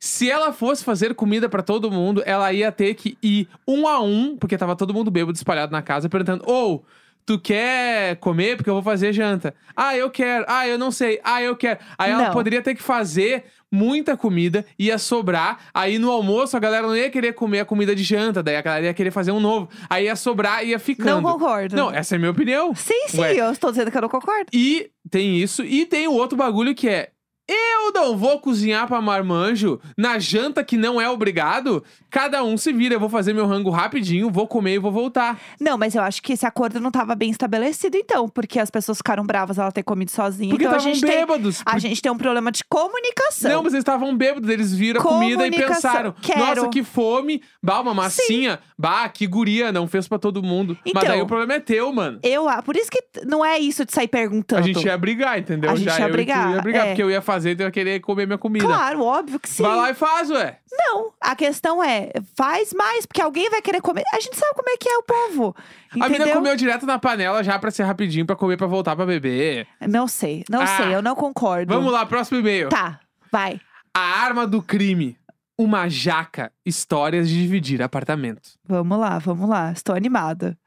[0.00, 4.00] Se ela fosse fazer comida pra todo mundo, ela ia ter que ir um a
[4.02, 6.84] um, porque tava todo mundo bêbado espalhado na casa, perguntando: ou.
[7.26, 8.56] Tu quer comer?
[8.56, 9.54] Porque eu vou fazer janta.
[9.74, 10.44] Ah, eu quero.
[10.46, 11.20] Ah, eu não sei.
[11.24, 11.78] Ah, eu quero.
[11.96, 12.32] Aí ela Não.
[12.32, 15.58] poderia ter que fazer muita comida, ia sobrar.
[15.72, 18.62] Aí no almoço a galera não ia querer comer a comida de janta, daí a
[18.62, 19.68] galera ia querer fazer um novo.
[19.88, 21.22] Aí ia sobrar e ia ficando.
[21.22, 21.74] Não concordo.
[21.74, 22.74] Não, essa é a minha opinião.
[22.74, 23.34] Sim, sim, Ué.
[23.34, 24.46] eu estou dizendo que eu não concordo.
[24.52, 25.64] E tem isso.
[25.64, 27.10] E tem o outro bagulho que é.
[27.46, 31.84] Eu não vou cozinhar pra marmanjo na janta que não é obrigado.
[32.14, 32.94] Cada um se vira.
[32.94, 35.36] Eu vou fazer meu rango rapidinho, vou comer e vou voltar.
[35.60, 38.98] Não, mas eu acho que esse acordo não estava bem estabelecido, então, porque as pessoas
[38.98, 40.50] ficaram bravas ela ter comido sozinha.
[40.50, 41.60] Porque então a gente, tem, bêbados.
[41.66, 43.50] a gente tem um problema de comunicação.
[43.50, 46.38] Não, mas eles estavam bêbados, eles viram a comida e pensaram: Quero.
[46.38, 47.42] Nossa, que fome!
[47.60, 48.60] Bah, uma massinha.
[48.78, 50.78] Bah, que guria, não fez pra todo mundo.
[50.84, 52.20] Mas Então, daí o problema é teu, mano.
[52.22, 54.60] Eu, por isso que não é isso de sair perguntando.
[54.60, 55.68] A gente ia brigar, entendeu?
[55.68, 56.88] A gente Já ia brigar, ia brigar, é.
[56.90, 58.64] porque eu ia fazer, então eu ia querer comer minha comida.
[58.64, 59.64] Claro, óbvio que sim.
[59.64, 60.60] Vai lá e faz, ué.
[60.76, 62.03] Não, a questão é,
[62.36, 64.02] faz mais, porque alguém vai querer comer.
[64.12, 65.56] A gente sabe como é que é o povo.
[65.90, 66.34] A menina Entendeu?
[66.34, 69.66] comeu direto na panela já pra ser rapidinho, pra comer, pra voltar pra beber.
[69.88, 70.66] Não sei, não Ah.
[70.66, 71.72] sei, eu não concordo.
[71.74, 72.68] Vamos lá, próximo e-mail.
[72.68, 73.60] Tá, vai.
[73.94, 75.16] A arma do crime.
[75.56, 76.50] Uma jaca.
[76.66, 78.50] Histórias de dividir apartamento.
[78.66, 79.70] Vamos lá, vamos lá.
[79.70, 80.58] Estou animada.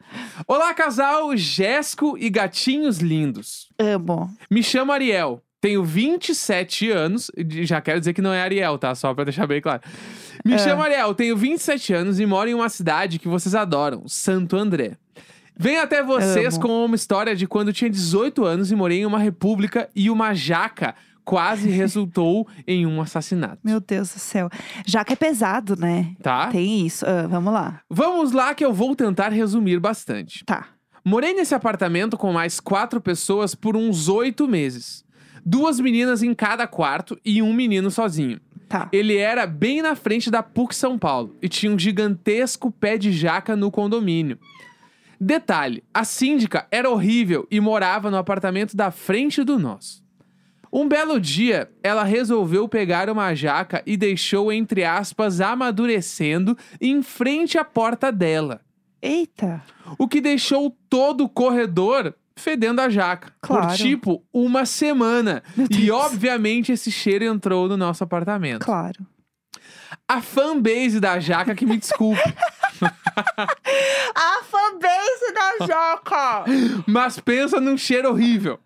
[0.48, 3.68] Olá, casal Jéssico e gatinhos lindos.
[3.78, 4.30] Amo.
[4.50, 5.42] Me chamo Ariel.
[5.60, 7.30] Tenho 27 anos.
[7.64, 8.96] Já quero dizer que não é Ariel, tá?
[8.96, 9.82] Só pra deixar bem claro.
[10.48, 10.58] Me É.
[10.60, 14.98] chamo Ariel, tenho 27 anos e moro em uma cidade que vocês adoram, Santo André.
[15.60, 16.62] Venho até vocês Amo.
[16.68, 20.34] com uma história de quando tinha 18 anos e morei em uma república e uma
[20.34, 20.94] jaca
[21.26, 23.58] quase resultou em um assassinato.
[23.64, 24.50] Meu Deus do céu.
[24.86, 26.14] Que é pesado, né?
[26.22, 26.48] Tá?
[26.48, 27.06] Tem isso.
[27.06, 27.82] Ah, vamos lá.
[27.90, 30.46] Vamos lá que eu vou tentar resumir bastante.
[30.46, 30.68] Tá.
[31.04, 35.04] Morei nesse apartamento com mais quatro pessoas por uns oito meses.
[35.46, 38.40] Duas meninas em cada quarto e um menino sozinho.
[38.68, 38.90] Tá.
[38.92, 43.12] Ele era bem na frente da PUC São Paulo e tinha um gigantesco pé de
[43.12, 44.38] jaca no condomínio.
[45.20, 50.06] Detalhe: a síndica era horrível e morava no apartamento da frente do nosso.
[50.72, 57.58] Um belo dia, ela resolveu pegar uma jaca e deixou, entre aspas, amadurecendo em frente
[57.58, 58.60] à porta dela.
[59.02, 59.64] Eita.
[59.98, 63.34] O que deixou todo o corredor fedendo a jaca.
[63.42, 63.76] Por Claro.
[63.76, 65.44] tipo uma semana.
[65.70, 68.64] E obviamente esse cheiro entrou no nosso apartamento.
[68.66, 69.06] Claro.
[70.08, 72.22] A fanbase da jaca que me desculpe.
[74.16, 76.46] A fanbase da Joca!
[76.86, 78.60] mas pensa num cheiro horrível.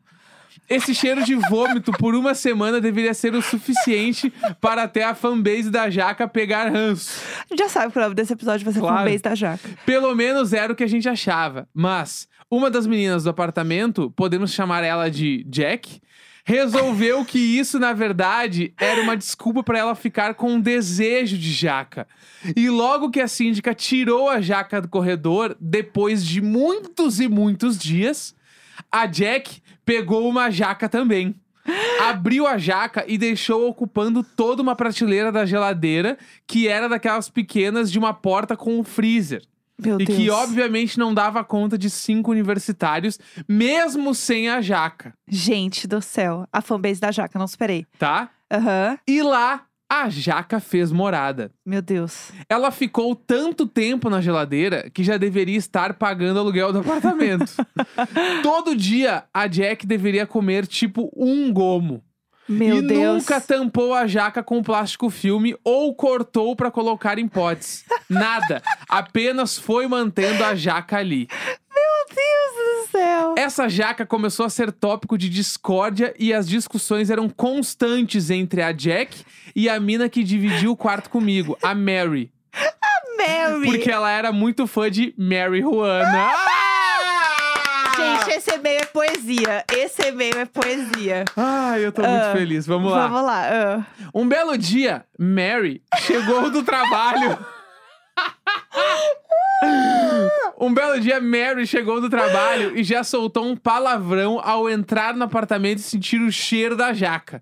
[0.69, 4.31] Esse cheiro de vômito por uma semana deveria ser o suficiente
[4.61, 7.19] para até a fanbase da jaca pegar ranço.
[7.39, 8.97] A gente já sabe que o nome desse episódio vai ser Claro.
[8.99, 9.69] fanbase da Jaca.
[9.85, 11.67] Pelo menos era o que a gente achava.
[11.73, 16.01] Mas uma das meninas do apartamento, podemos chamar ela de Jack,
[16.43, 21.49] resolveu que isso, na verdade, era uma desculpa para ela ficar com um desejo de
[21.49, 22.05] jaca.
[22.55, 27.79] E logo que a síndica tirou a jaca do corredor, depois de muitos e muitos
[27.79, 28.35] dias,
[28.91, 31.33] a Jack pegou uma jaca também.
[32.01, 37.91] Abriu a jaca e deixou ocupando toda uma prateleira da geladeira, que era daquelas pequenas
[37.91, 39.43] de uma porta com um freezer.
[39.83, 40.17] Meu E Deus.
[40.17, 43.17] que, obviamente, não dava conta de cinco universitários,
[43.49, 46.45] mesmo sem a jaca, Gente do céu.
[46.51, 47.85] A fanbase da Jaca, não superei.
[47.97, 48.29] tá?
[48.51, 48.97] Aham.
[49.07, 51.51] E lá, a Jaca fez morada.
[51.65, 52.31] Meu Deus.
[52.49, 57.51] Ela ficou tanto tempo na geladeira que já deveria estar pagando aluguel do apartamento.
[58.43, 62.03] Todo dia a Jack deveria comer tipo um gomo.
[62.47, 63.23] Meu e Deus.
[63.23, 67.85] nunca tampou a jaca com plástico filme ou cortou pra colocar em potes.
[68.09, 68.61] Nada.
[68.89, 71.27] Apenas foi mantendo a jaca ali.
[71.73, 73.35] Meu Deus do céu.
[73.37, 78.71] Essa jaca começou a ser tópico de discórdia e as discussões eram constantes entre a
[78.71, 79.23] Jack
[79.55, 82.31] e a mina que dividiu o quarto comigo, a Mary.
[83.17, 83.65] Mary.
[83.65, 86.31] Porque ela era muito fã de Mary Juana.
[86.31, 86.47] Ah!
[88.01, 89.65] Gente, esse e-mail é poesia.
[89.71, 91.25] Esse e-mail é poesia.
[91.35, 92.65] Ai, eu tô muito Ah, feliz.
[92.65, 93.07] Vamos lá.
[93.07, 93.43] Vamos lá.
[93.49, 93.85] ah.
[94.13, 97.37] Um belo dia, Mary chegou do trabalho.
[100.59, 105.23] Um belo dia, Mary chegou do trabalho e já soltou um palavrão ao entrar no
[105.23, 107.41] apartamento e sentir o cheiro da jaca.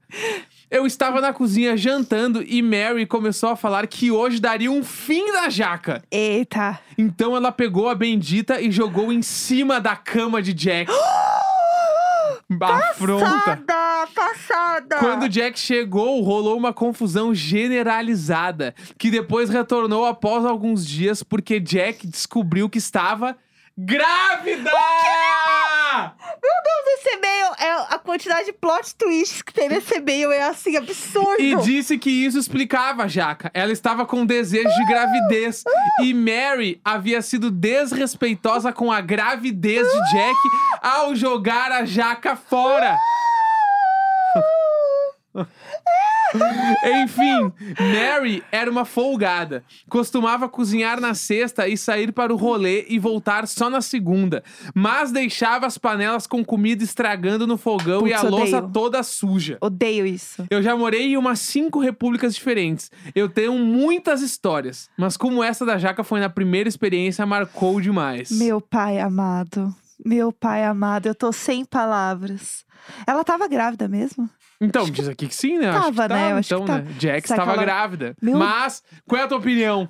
[0.71, 5.31] Eu estava na cozinha jantando e Mary começou a falar que hoje daria um fim
[5.31, 6.03] na jaca.
[6.11, 6.79] Eita.
[6.95, 10.91] Então ela pegou a bendita e jogou em cima da cama de Jack.
[12.61, 13.25] Afronta.
[13.25, 14.97] Passada, passada.
[14.97, 22.07] Quando Jack chegou, rolou uma confusão generalizada, que depois retornou após alguns dias porque Jack
[22.07, 23.35] descobriu que estava
[23.77, 24.71] grávida!
[24.71, 30.43] Meu Deus, esse e-mail, é, a quantidade de plot twists que tem nesse e-mail é
[30.43, 31.41] assim, absurdo.
[31.41, 33.51] E disse que isso explicava a Jaca.
[33.53, 35.63] Ela estava com desejo de gravidez.
[36.01, 40.37] E Mary havia sido desrespeitosa com a gravidez de Jack
[40.81, 42.97] ao jogar a Jaca fora.
[47.03, 49.63] Enfim, Mary era uma folgada.
[49.89, 54.43] Costumava cozinhar na sexta e sair para o rolê e voltar só na segunda.
[54.73, 58.73] Mas deixava as panelas com comida estragando no fogão e a Putz, louça odeio.
[58.73, 59.57] toda suja.
[59.61, 60.45] Odeio isso.
[60.49, 62.91] Eu já morei em umas cinco repúblicas diferentes.
[63.15, 68.31] Eu tenho muitas histórias, mas como essa da Jaca foi na primeira experiência, marcou demais.
[68.31, 69.73] Meu pai amado.
[70.05, 72.63] Meu pai amado, eu tô sem palavras.
[73.05, 74.29] Ela tava grávida mesmo?
[74.61, 75.69] Então, diz aqui que sim, né?
[75.69, 76.31] Acho que Tava, né?
[76.31, 76.81] Eu acho então, que né?
[76.99, 78.15] Jack Será estava ela- grávida.
[78.21, 79.87] Meu- Mas, qual é a tua opinião?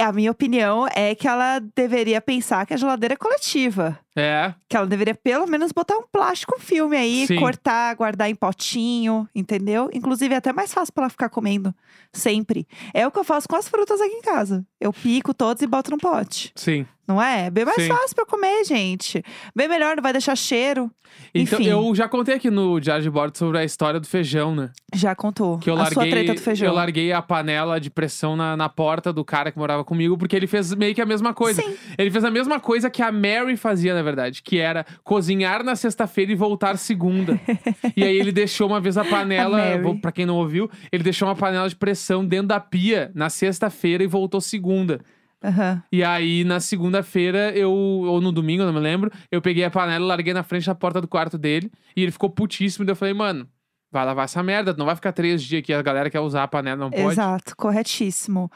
[0.00, 3.98] A minha opinião é que ela deveria pensar que a geladeira é coletiva.
[4.14, 7.36] É, Que ela deveria pelo menos botar um plástico filme aí, Sim.
[7.36, 9.88] cortar, guardar em potinho, entendeu?
[9.92, 11.74] Inclusive é até mais fácil pra ela ficar comendo
[12.12, 12.66] sempre.
[12.92, 14.66] É o que eu faço com as frutas aqui em casa.
[14.80, 16.52] Eu pico todas e boto num pote.
[16.56, 16.86] sim.
[17.04, 17.50] Não é?
[17.50, 17.88] Bem mais Sim.
[17.88, 19.24] fácil pra comer, gente.
[19.56, 20.88] Bem melhor, não vai deixar cheiro.
[21.34, 21.68] Então, Enfim.
[21.68, 24.70] eu já contei aqui no Diário de Bordo sobre a história do feijão, né?
[24.94, 25.58] Já contou.
[25.58, 26.68] Que eu a sua larguei, treta do feijão.
[26.68, 30.34] eu larguei a panela de pressão na, na porta do cara que morava comigo, porque
[30.36, 31.60] ele fez meio que a mesma coisa.
[31.60, 31.76] Sim.
[31.98, 35.76] Ele fez a mesma coisa que a Mary fazia, na verdade, que era cozinhar na
[35.76, 37.40] sexta-feira e voltar segunda.
[37.96, 39.82] e aí ele deixou uma vez a panela, A Mary.
[39.82, 43.30] vou- pra quem não ouviu, ele deixou uma panela de pressão dentro da pia na
[43.30, 45.00] sexta-feira e voltou segunda.
[45.44, 45.82] Aham.
[45.90, 50.04] E aí, na segunda-feira, eu, ou no domingo, não me lembro, eu peguei a panela,
[50.06, 53.14] larguei na frente da porta do quarto dele, e ele ficou putíssimo, daí eu falei,
[53.14, 53.48] mano,
[53.92, 56.48] vai lavar essa merda, não vai ficar três dias aqui, a galera quer usar a
[56.48, 57.02] panela, não pode.
[57.12, 58.50] Exato, corretíssimo.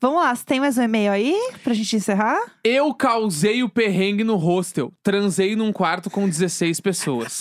[0.00, 2.38] Vamos lá, você tem mais um e-mail aí pra gente encerrar?
[2.62, 4.92] Eu causei o perrengue no hostel.
[5.02, 7.40] Transei num quarto com 16 pessoas.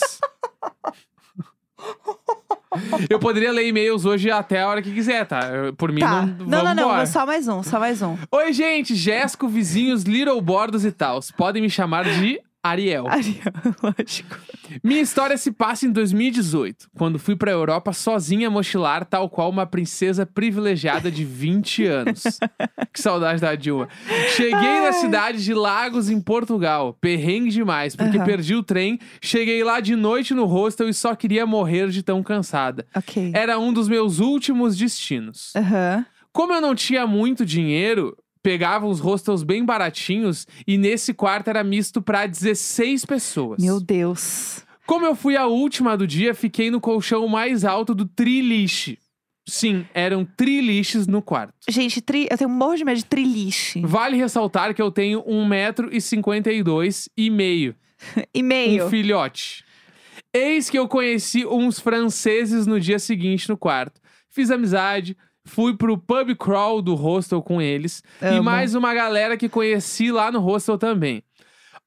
[3.09, 5.41] Eu poderia ler e-mails hoje até a hora que quiser, tá?
[5.49, 6.25] Eu- Por mim, tá.
[6.25, 6.45] não.
[6.47, 6.83] não, não, não.
[6.83, 7.05] embora.
[7.05, 8.17] Só mais um, só mais um.
[8.31, 8.95] Oi, gente.
[8.95, 11.19] Jéssico, vizinhos, Little Bordos e tal.
[11.35, 13.07] Podem me chamar de Ariel.
[13.07, 13.41] Ariel,
[13.81, 14.37] lógico.
[14.83, 19.65] Minha história se passa em 2018, quando fui pra Europa sozinha mochilar, tal qual uma
[19.65, 22.23] princesa privilegiada de 20 anos.
[22.93, 23.89] que saudade da Dilma.
[24.35, 26.93] Cheguei na cidade de Lagos, em Portugal.
[27.01, 28.25] Perrengue demais, porque Aham.
[28.25, 28.99] perdi o trem.
[29.21, 32.85] Cheguei lá de noite no hostel e só queria morrer de tão cansada.
[32.95, 33.31] Ok.
[33.33, 35.51] Era um dos meus últimos destinos.
[35.55, 36.05] Aham.
[36.31, 41.63] Como eu não tinha muito dinheiro, pegava uns hostels bem baratinhos e nesse quarto era
[41.63, 43.63] misto pra 16 pessoas.
[43.63, 44.65] Meu Deus.
[44.85, 48.97] Como eu fui a última do dia, fiquei no colchão mais alto do triliche.
[49.47, 51.53] Sim, eram triliches no quarto.
[51.69, 52.27] Gente, tri...
[52.29, 53.81] eu tenho um morro de medo de triliche.
[53.81, 57.75] Vale ressaltar que eu tenho 1,52m e meio.
[58.33, 58.87] E-mail.
[58.87, 59.63] Um filhote.
[60.33, 63.99] Eis que eu conheci uns franceses no dia seguinte no quarto.
[64.29, 68.03] Fiz amizade, fui pro pub crawl do hostel com eles.
[68.21, 68.43] E Amo.
[68.43, 71.23] mais uma galera que conheci lá no hostel também.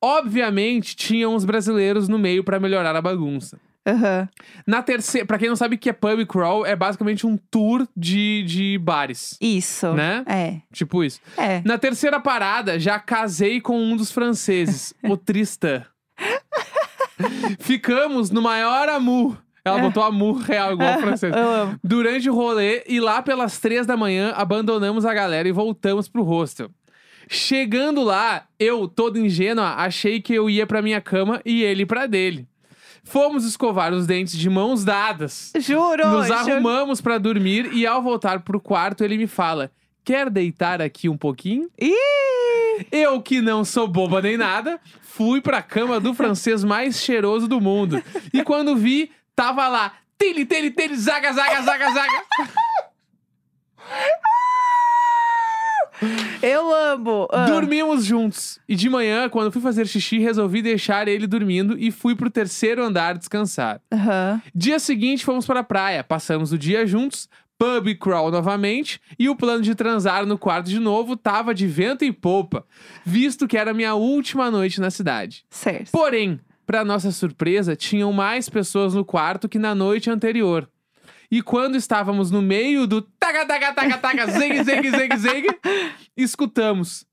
[0.01, 3.59] Obviamente, tinha uns brasileiros no meio pra melhorar a bagunça.
[3.87, 4.29] Aham.
[4.67, 7.87] Na terceira, pra quem não sabe o que é pub crawl, é basicamente um tour
[7.97, 9.37] de, de bares.
[9.41, 9.93] Isso.
[9.93, 10.25] Né?
[10.27, 10.61] É.
[10.73, 11.21] Tipo isso.
[11.37, 11.61] É.
[11.65, 15.85] Na terceira parada, já casei com um dos franceses, o Tristan.
[17.61, 19.37] Ficamos no maior amu.
[19.65, 19.83] Ela É.
[19.83, 21.35] botou amor real, igual o francês.
[21.35, 21.81] Eu amo.
[21.83, 26.23] Durante o rolê, e lá pelas três da manhã, abandonamos a galera e voltamos pro
[26.23, 26.71] hostel.
[27.29, 32.07] Chegando lá, eu, todo ingênua, achei que eu ia pra minha cama e ele pra
[32.07, 32.47] dele.
[33.03, 35.53] Fomos escovar os dentes de mãos dadas.
[35.59, 36.07] Juro!
[36.09, 36.39] Nos juro.
[36.39, 39.71] arrumamos pra dormir e ao voltar pro quarto ele me fala:
[40.05, 42.87] "Quer deitar aqui um pouquinho?" Ih!
[42.91, 47.61] Eu que não sou boba nem nada, fui pra cama do francês mais cheiroso do
[47.61, 48.03] mundo.
[48.33, 52.25] E quando vi, tava lá: "Tele, tele, tele, zaga, zaga, zaga, zaga".
[56.43, 57.29] Eu amo!
[57.33, 57.47] Ah.
[57.47, 58.59] Dormimos juntos.
[58.69, 62.83] E de manhã, quando fui fazer xixi, resolvi deixar ele dormindo e fui pro terceiro
[62.83, 63.81] andar descansar.
[63.93, 64.43] Aham.
[64.55, 66.05] Dia seguinte, fomos para a praia.
[66.05, 70.79] Passamos o dia juntos, pub crawl novamente, e o plano de transar no quarto de
[70.79, 72.67] novo tava de vento e popa,
[73.05, 75.45] visto que era minha última noite na cidade.
[75.49, 75.91] Certo.
[75.91, 80.69] Porém, para nossa surpresa, tinham mais pessoas no quarto que na noite anterior.
[81.31, 85.47] E quando estávamos no meio do taga taga taga taga zeng zeng zeng zeng,
[86.17, 87.05] escutamos: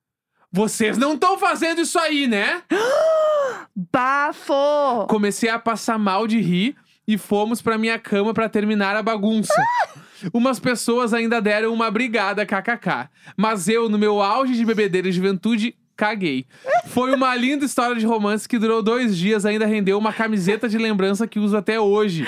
[0.51, 2.61] Vocês não estão fazendo isso aí, né?
[3.75, 5.07] Bafo!
[5.07, 6.75] Comecei a passar mal de rir
[7.07, 9.53] e fomos pra minha cama pra terminar a bagunça.
[10.33, 13.09] Umas pessoas ainda deram uma brigada, kkk.
[13.35, 16.45] Mas eu, no meu auge de bebedeira e juventude, caguei.
[16.91, 20.77] Foi uma linda história de romance que durou dois dias, ainda rendeu uma camiseta de
[20.77, 22.25] lembrança que uso até hoje.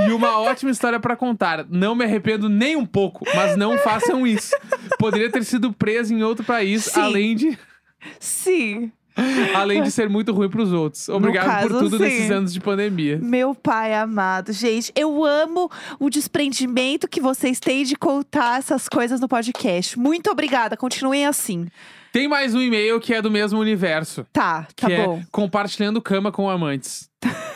[0.00, 1.64] E uma ótima história pra contar.
[1.70, 4.54] Não me arrependo nem um pouco, mas não façam isso.
[4.98, 7.00] Poderia ter sido preso em outro país, Sim.
[7.00, 7.58] além de
[8.18, 8.90] Sim.
[9.54, 11.08] além de ser muito ruim pros outros.
[11.08, 12.02] Obrigado caso, por tudo sim.
[12.02, 13.18] nesses anos de pandemia.
[13.22, 14.52] Meu pai amado.
[14.52, 19.98] Gente, eu amo o desprendimento que vocês têm de contar essas coisas no podcast.
[19.98, 20.76] Muito obrigada.
[20.76, 21.66] Continuem assim.
[22.12, 24.26] Tem mais um e-mail que é do mesmo universo.
[24.32, 25.18] Tá, tá que bom.
[25.18, 27.08] é compartilhando cama com amantes.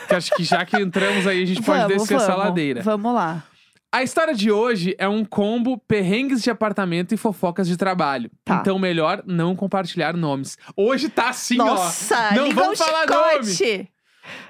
[0.07, 2.23] que acho que já que entramos aí, a gente pode vamos, descer vamos.
[2.23, 2.81] essa ladeira.
[2.81, 3.43] Vamos lá.
[3.91, 8.29] A história de hoje é um combo perrengues de apartamento e fofocas de trabalho.
[8.43, 8.57] Tá.
[8.59, 10.57] Então, melhor não compartilhar nomes.
[10.75, 12.35] Hoje tá assim, Nossa, ó.
[12.35, 13.89] Não vamos um falar nome.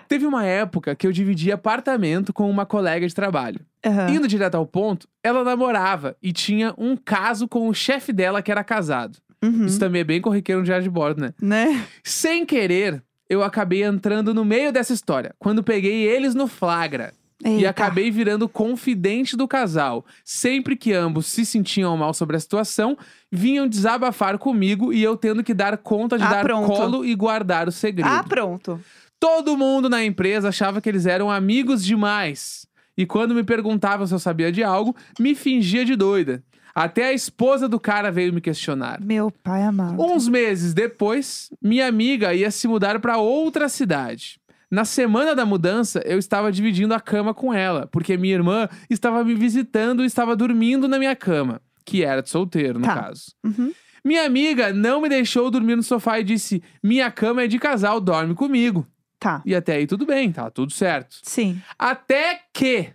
[0.07, 3.59] Teve uma época que eu dividi apartamento com uma colega de trabalho.
[3.85, 4.09] Aham.
[4.09, 8.51] Indo direto ao ponto, ela namorava e tinha um caso com o chefe dela que
[8.51, 9.17] era casado.
[9.45, 9.65] Uhum.
[9.65, 11.33] Isso também é bem corriqueiro no diário de bordo, né?
[11.41, 11.85] Né?
[12.03, 17.13] Sem querer, eu acabei entrando no meio dessa história, quando peguei eles no flagra.
[17.43, 17.69] E Eita.
[17.69, 20.05] acabei virando confidente do casal.
[20.23, 22.97] Sempre que ambos se sentiam mal sobre a situação,
[23.29, 26.67] vinham desabafar comigo e eu tendo que dar conta de Ah, dar pronto.
[26.67, 28.07] colo e guardar o segredo.
[28.09, 28.79] Ah, pronto.
[29.19, 32.65] Todo mundo na empresa achava que eles eram amigos demais.
[32.97, 36.41] E quando me perguntavam se eu sabia de algo, me fingia de doida.
[36.75, 38.99] Até a esposa do cara veio me questionar.
[39.01, 39.95] Meu pai amado.
[40.01, 44.37] Uns meses depois, minha amiga ia se mudar para outra cidade.
[44.69, 49.23] Na semana da mudança, eu estava dividindo a cama com ela, porque minha irmã estava
[49.23, 52.95] me visitando e estava dormindo na minha cama, que era de solteiro, no Tá.
[53.03, 53.31] caso.
[53.45, 53.71] Uhum.
[54.03, 58.01] Minha amiga não me deixou dormir no sofá e disse: Minha cama é de casal,
[58.01, 58.85] dorme comigo.
[59.17, 59.41] Tá.
[59.45, 61.17] E até aí tudo bem, tá tudo certo.
[61.23, 61.59] Sim.
[61.79, 62.89] Até que,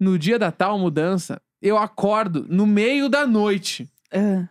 [0.00, 4.44] no dia da tal mudança, eu acordo no meio da noite Ah.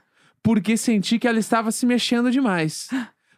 [0.44, 2.88] porque senti que ela estava se mexendo demais.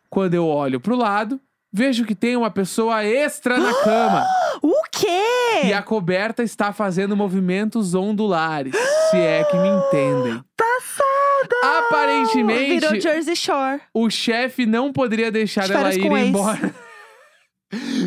[0.10, 1.40] Quando eu olho pro lado,
[1.72, 4.26] vejo que tem uma pessoa extra na cama
[4.62, 5.66] O quê?
[5.66, 8.74] e a coberta está fazendo movimentos ondulares,
[9.12, 10.44] se é que me entendem.
[10.56, 11.80] Passada!
[11.80, 13.82] Aparentemente, Virou Jersey Shore.
[13.94, 16.28] o chefe não poderia deixar De ela férias ir com ex.
[16.30, 16.76] embora.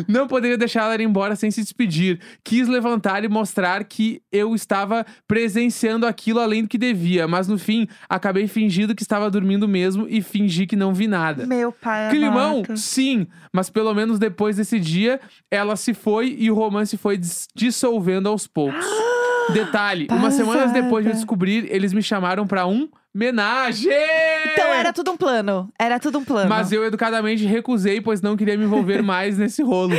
[0.07, 2.19] Não poderia deixar ela ir embora sem se despedir.
[2.43, 7.57] Quis levantar e mostrar que eu estava presenciando aquilo além do que devia, mas no
[7.57, 11.45] fim acabei fingindo que estava dormindo mesmo e fingi que não vi nada.
[11.45, 12.77] Meu pai Climão, amado.
[12.77, 15.19] sim, mas pelo menos depois desse dia,
[15.49, 18.85] ela se foi e o romance foi dis- dissolvendo aos poucos.
[19.53, 23.91] Detalhe, umas semanas depois de eu descobrir, eles me chamaram pra um homenagem!
[24.53, 25.69] Então era tudo um plano.
[25.79, 26.49] Era tudo um plano.
[26.49, 29.95] Mas eu educadamente recusei, pois não queria me envolver mais nesse rolo.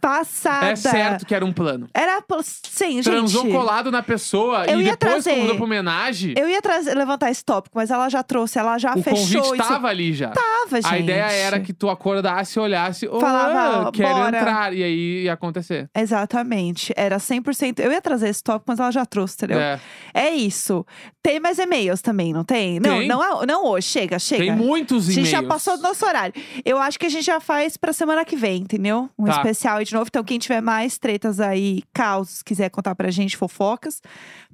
[0.00, 0.66] Passada.
[0.70, 1.88] É certo que era um plano.
[1.94, 2.20] Era.
[2.42, 3.52] Sim, Transou gente.
[3.52, 6.34] colado na pessoa Eu e ia depois trazer- convidou pra homenagem.
[6.36, 9.60] Eu ia trazer, levantar esse tópico, mas ela já trouxe, ela já o fechou convite
[9.60, 9.68] isso.
[9.68, 10.30] tava ali já.
[10.64, 10.92] Tava, gente.
[10.94, 14.38] A ideia era que tu acordasse, olhasse, oh, Falava, quero bora.
[14.38, 14.72] entrar.
[14.74, 15.88] E aí ia acontecer.
[15.94, 16.92] Exatamente.
[16.96, 17.80] Era 100%.
[17.80, 19.58] Eu ia trazer esse tópico, mas ela já trouxe, entendeu?
[19.58, 19.80] É.
[20.14, 20.86] É isso.
[21.22, 22.78] Tem mais e-mails também, não tem?
[22.80, 23.08] Não, Tem.
[23.08, 23.88] não, é- não hoje.
[23.88, 24.42] Chega, chega.
[24.44, 25.30] Tem muitos A gente e-mails.
[25.30, 26.34] já passou do nosso horário.
[26.64, 29.08] Eu acho que a gente já faz pra semana que vem, entendeu?
[29.18, 29.32] Um Tá.
[29.32, 30.06] especial aí de novo.
[30.08, 34.00] Então, quem tiver mais tretas aí, causos, quiser contar pra gente, fofocas,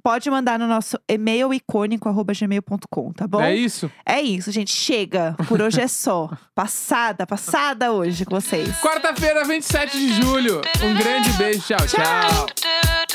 [0.03, 3.41] pode mandar no nosso e-mail icônico.gmail.com, tá bom?
[3.41, 3.91] É isso.
[4.05, 4.71] É isso, gente.
[4.71, 5.35] Chega.
[5.47, 6.29] Por hoje é só.
[6.53, 8.69] Passada, passada hoje com vocês.
[8.81, 10.61] Quarta-feira, 27 de julho.
[10.83, 11.61] Um grande beijo.
[11.61, 11.87] tchau.
[11.87, 12.45] tchau.
[12.45, 13.08] do